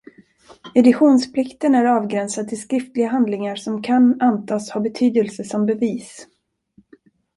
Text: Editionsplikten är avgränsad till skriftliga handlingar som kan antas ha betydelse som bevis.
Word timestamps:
Editionsplikten 0.75 1.75
är 1.75 1.85
avgränsad 1.85 2.47
till 2.47 2.61
skriftliga 2.61 3.07
handlingar 3.09 3.55
som 3.55 3.81
kan 3.83 4.21
antas 4.21 4.69
ha 4.69 4.81
betydelse 4.81 5.43
som 5.43 5.65
bevis. 5.65 6.27